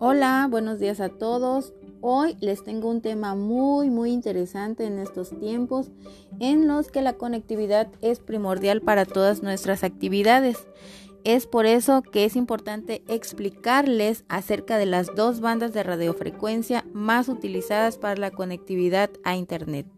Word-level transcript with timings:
Hola, 0.00 0.46
buenos 0.48 0.78
días 0.78 1.00
a 1.00 1.08
todos. 1.08 1.72
Hoy 2.00 2.36
les 2.38 2.62
tengo 2.62 2.88
un 2.88 3.00
tema 3.00 3.34
muy 3.34 3.90
muy 3.90 4.12
interesante 4.12 4.84
en 4.84 4.96
estos 5.00 5.36
tiempos 5.40 5.90
en 6.38 6.68
los 6.68 6.92
que 6.92 7.02
la 7.02 7.14
conectividad 7.14 7.88
es 8.00 8.20
primordial 8.20 8.80
para 8.80 9.06
todas 9.06 9.42
nuestras 9.42 9.82
actividades. 9.82 10.68
Es 11.24 11.48
por 11.48 11.66
eso 11.66 12.02
que 12.02 12.24
es 12.24 12.36
importante 12.36 13.02
explicarles 13.08 14.24
acerca 14.28 14.78
de 14.78 14.86
las 14.86 15.16
dos 15.16 15.40
bandas 15.40 15.72
de 15.72 15.82
radiofrecuencia 15.82 16.84
más 16.92 17.28
utilizadas 17.28 17.98
para 17.98 18.20
la 18.20 18.30
conectividad 18.30 19.10
a 19.24 19.34
Internet. 19.34 19.88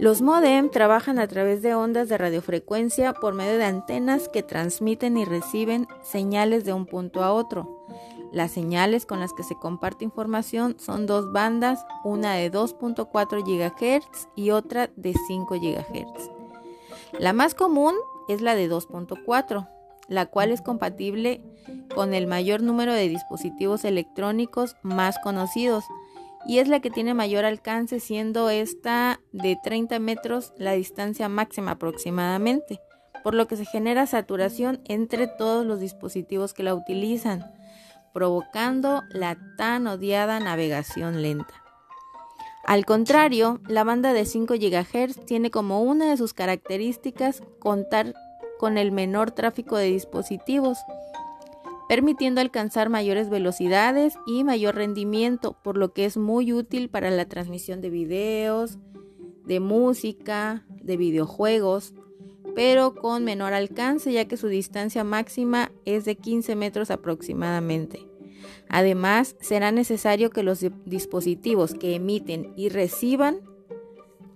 Los 0.00 0.22
modem 0.22 0.70
trabajan 0.70 1.20
a 1.20 1.28
través 1.28 1.62
de 1.62 1.76
ondas 1.76 2.08
de 2.08 2.18
radiofrecuencia 2.18 3.12
por 3.12 3.34
medio 3.34 3.58
de 3.58 3.64
antenas 3.64 4.28
que 4.28 4.42
transmiten 4.42 5.16
y 5.18 5.24
reciben 5.24 5.86
señales 6.02 6.64
de 6.64 6.72
un 6.72 6.86
punto 6.86 7.22
a 7.22 7.32
otro. 7.32 7.86
Las 8.32 8.50
señales 8.50 9.04
con 9.04 9.20
las 9.20 9.34
que 9.34 9.42
se 9.42 9.56
comparte 9.56 10.04
información 10.04 10.76
son 10.78 11.06
dos 11.06 11.32
bandas, 11.32 11.84
una 12.02 12.34
de 12.34 12.50
2.4 12.50 13.44
GHz 13.44 14.28
y 14.34 14.50
otra 14.50 14.90
de 14.96 15.12
5 15.26 15.54
GHz. 15.54 16.30
La 17.18 17.34
más 17.34 17.54
común 17.54 17.94
es 18.28 18.40
la 18.40 18.54
de 18.54 18.70
2.4, 18.70 19.68
la 20.08 20.26
cual 20.26 20.50
es 20.50 20.62
compatible 20.62 21.42
con 21.94 22.14
el 22.14 22.26
mayor 22.26 22.62
número 22.62 22.94
de 22.94 23.08
dispositivos 23.08 23.84
electrónicos 23.84 24.76
más 24.82 25.18
conocidos 25.18 25.84
y 26.46 26.58
es 26.58 26.68
la 26.68 26.80
que 26.80 26.90
tiene 26.90 27.12
mayor 27.12 27.44
alcance 27.44 28.00
siendo 28.00 28.48
esta 28.48 29.20
de 29.32 29.58
30 29.62 29.98
metros 29.98 30.54
la 30.56 30.72
distancia 30.72 31.28
máxima 31.28 31.72
aproximadamente, 31.72 32.80
por 33.22 33.34
lo 33.34 33.46
que 33.46 33.56
se 33.56 33.66
genera 33.66 34.06
saturación 34.06 34.80
entre 34.86 35.26
todos 35.26 35.66
los 35.66 35.80
dispositivos 35.80 36.54
que 36.54 36.62
la 36.62 36.74
utilizan 36.74 37.44
provocando 38.12 39.02
la 39.10 39.38
tan 39.56 39.86
odiada 39.86 40.40
navegación 40.40 41.22
lenta. 41.22 41.62
Al 42.64 42.86
contrario, 42.86 43.60
la 43.66 43.82
banda 43.82 44.12
de 44.12 44.24
5 44.24 44.54
GHz 44.54 45.26
tiene 45.26 45.50
como 45.50 45.82
una 45.82 46.10
de 46.10 46.16
sus 46.16 46.32
características 46.32 47.42
contar 47.58 48.14
con 48.58 48.78
el 48.78 48.92
menor 48.92 49.32
tráfico 49.32 49.76
de 49.76 49.86
dispositivos, 49.86 50.78
permitiendo 51.88 52.40
alcanzar 52.40 52.88
mayores 52.88 53.28
velocidades 53.28 54.14
y 54.26 54.44
mayor 54.44 54.76
rendimiento, 54.76 55.56
por 55.64 55.76
lo 55.76 55.92
que 55.92 56.04
es 56.04 56.16
muy 56.16 56.52
útil 56.52 56.88
para 56.88 57.10
la 57.10 57.24
transmisión 57.24 57.80
de 57.80 57.90
videos, 57.90 58.78
de 59.44 59.58
música, 59.58 60.64
de 60.80 60.96
videojuegos, 60.96 61.94
pero 62.54 62.94
con 62.94 63.24
menor 63.24 63.52
alcance 63.52 64.12
ya 64.12 64.26
que 64.26 64.36
su 64.36 64.48
distancia 64.48 65.04
máxima 65.04 65.72
es 65.84 66.04
de 66.04 66.16
15 66.16 66.56
metros 66.56 66.90
aproximadamente. 66.90 68.06
Además, 68.68 69.36
será 69.40 69.70
necesario 69.70 70.30
que 70.30 70.42
los 70.42 70.64
dispositivos 70.84 71.74
que 71.74 71.94
emiten 71.94 72.52
y 72.56 72.68
reciban 72.68 73.40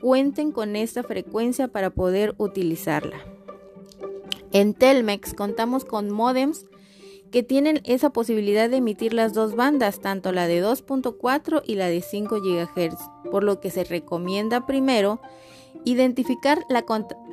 cuenten 0.00 0.52
con 0.52 0.76
esta 0.76 1.02
frecuencia 1.02 1.68
para 1.68 1.90
poder 1.90 2.34
utilizarla. 2.38 3.18
En 4.52 4.74
Telmex 4.74 5.34
contamos 5.34 5.84
con 5.84 6.10
modems 6.10 6.66
que 7.30 7.42
tienen 7.42 7.80
esa 7.84 8.10
posibilidad 8.10 8.70
de 8.70 8.78
emitir 8.78 9.12
las 9.12 9.34
dos 9.34 9.54
bandas, 9.54 10.00
tanto 10.00 10.32
la 10.32 10.46
de 10.46 10.64
2.4 10.64 11.62
y 11.66 11.74
la 11.74 11.88
de 11.88 12.00
5 12.00 12.40
GHz, 12.40 12.96
por 13.30 13.44
lo 13.44 13.60
que 13.60 13.70
se 13.70 13.84
recomienda 13.84 14.66
primero 14.66 15.20
identificar 15.84 16.64
la 16.68 16.82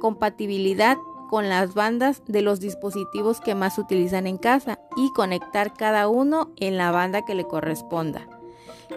compatibilidad 0.05 0.99
con 1.31 1.49
las 1.49 1.73
bandas 1.73 2.21
de 2.27 2.43
los 2.43 2.59
dispositivos 2.59 3.41
que 3.41 3.55
más 3.55 3.79
utilizan 3.79 4.27
en 4.27 4.37
casa 4.37 4.77
y 4.95 5.11
conectar 5.13 5.73
cada 5.73 6.07
uno 6.07 6.51
en 6.57 6.77
la 6.77 6.91
banda 6.91 7.25
que 7.25 7.33
le 7.33 7.47
corresponda, 7.47 8.27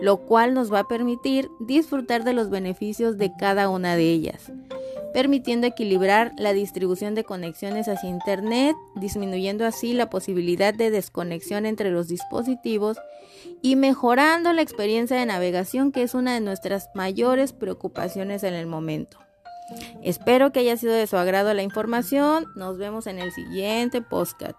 lo 0.02 0.18
cual 0.18 0.52
nos 0.52 0.70
va 0.70 0.80
a 0.80 0.86
permitir 0.86 1.50
disfrutar 1.60 2.24
de 2.24 2.34
los 2.34 2.50
beneficios 2.50 3.16
de 3.16 3.32
cada 3.38 3.70
una 3.70 3.96
de 3.96 4.02
ellas, 4.02 4.52
permitiendo 5.14 5.66
equilibrar 5.66 6.34
la 6.36 6.52
distribución 6.52 7.14
de 7.14 7.24
conexiones 7.24 7.88
hacia 7.88 8.10
Internet, 8.10 8.76
disminuyendo 8.96 9.64
así 9.64 9.94
la 9.94 10.10
posibilidad 10.10 10.74
de 10.74 10.90
desconexión 10.90 11.64
entre 11.64 11.90
los 11.90 12.06
dispositivos 12.06 12.98
y 13.62 13.76
mejorando 13.76 14.52
la 14.52 14.60
experiencia 14.60 15.16
de 15.16 15.24
navegación 15.24 15.90
que 15.90 16.02
es 16.02 16.12
una 16.12 16.34
de 16.34 16.42
nuestras 16.42 16.90
mayores 16.94 17.54
preocupaciones 17.54 18.42
en 18.42 18.52
el 18.52 18.66
momento. 18.66 19.18
Espero 20.02 20.52
que 20.52 20.60
haya 20.60 20.76
sido 20.76 20.92
de 20.92 21.06
su 21.06 21.16
agrado 21.16 21.52
la 21.54 21.62
información. 21.62 22.46
Nos 22.56 22.78
vemos 22.78 23.06
en 23.06 23.18
el 23.18 23.32
siguiente 23.32 24.02
podcast. 24.02 24.58